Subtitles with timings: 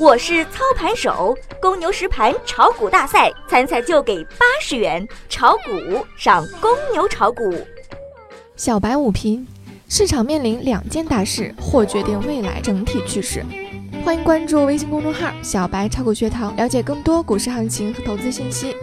[0.00, 7.54] 我是操盘手，公牛实盘炒股大赛参赛就给八十元，炒股上公牛炒股。
[8.56, 9.46] 小白五评：
[9.90, 13.44] 市场面临两件大事，或决定未来整体趋势。
[14.02, 18.74] 欢迎关注微信公众号“小白炒股学堂”，了解更多股市行情和投资信息。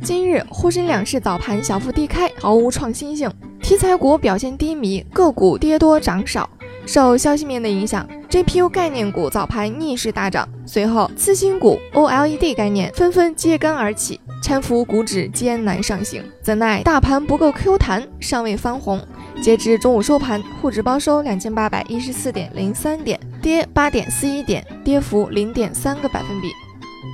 [0.00, 3.28] 今日沪深两市早盘小幅低开，毫无创新性，
[3.60, 6.48] 题材股表现低迷，个股跌多涨少。
[6.86, 16.22] 受消息面的影响，GPU 概念股早盘逆势大涨，随后次新股、OLED 概念纷纷揭竿而起，搀扶股指艰难上行。
[16.42, 19.00] 怎奈大盘不够 Q 弹，尚未翻红。
[19.42, 26.48] 截至中午收盘，沪指报收两千八百一十四点零三点，跌八点四一点，跌幅零点三个百分比。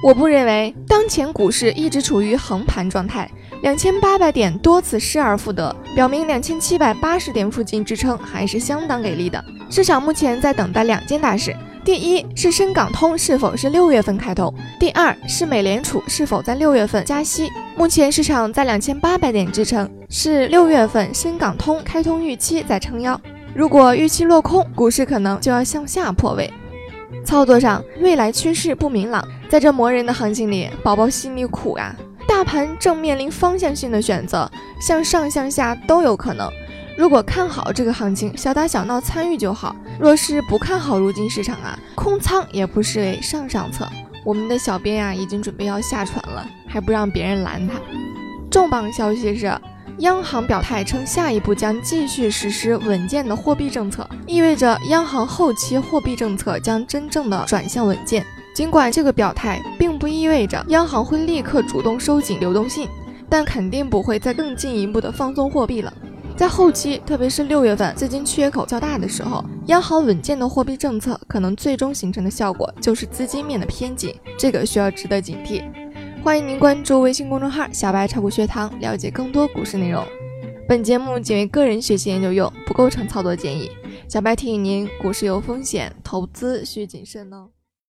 [0.02, 3.30] 我不认为当前股市一直处于横盘状态。
[3.62, 9.44] 两千八百点多次失而复得，表明两千七百八十点附近支撑还是相当给力的。
[9.68, 17.50] 市场目前在等待两件大事：第一是深港通是否是六月份开通；第二是美联储是否在六月份加息。
[17.76, 23.20] 目前市场在两千八百点支撑，是六月份深港通开通预期在撑腰。
[23.54, 26.50] 如果预期落空，股市可能就要向下破位。
[27.24, 31.94] 操作上，未来趋势不明朗，在这磨人的行情里，宝宝心里苦啊。
[32.28, 36.50] 大盘正面临方向性的选择，向上向下都有可能。
[36.96, 43.88] 如果看好这个行情，小打小闹参与就好；若是不看好如今市场啊，空仓也不失为上上策。
[44.24, 47.74] 我们的小编呀，已经准备要下船了，还不让别人拦他。
[48.50, 49.52] 重磅消息是，
[50.00, 58.24] 央行表态称下一步将继续实施稳健的货币政策，意味着央行后期货币政策将真正的转向稳健。
[58.54, 62.88] 尽管这个表态并不意味着央行会立刻主动收紧流动性，
[63.28, 65.92] 但肯定不会再更进一步的放松货币了。
[66.34, 75.62] 在后期，特别是六月份资金缺口较大的时候，央行稳健的货币政策可能最终形成的效果就是资金面的偏紧，这个需要值得警惕。
[76.22, 80.06] 欢迎您关注微信公众号“小白炒股学堂”，了解更多股市内容。
[80.68, 83.70] 本节目仅为个人学习研究用，不构成操作建议。
[84.06, 87.48] 小白提醒您，股市有风险，投资需谨慎哦。